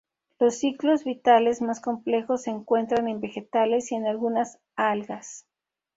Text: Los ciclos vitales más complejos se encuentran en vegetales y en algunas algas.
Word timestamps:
Los 0.39 0.57
ciclos 0.57 1.03
vitales 1.03 1.61
más 1.61 1.79
complejos 1.79 2.41
se 2.41 2.49
encuentran 2.49 3.07
en 3.07 3.21
vegetales 3.21 3.91
y 3.91 3.95
en 3.97 4.07
algunas 4.07 4.57
algas. 4.75 5.45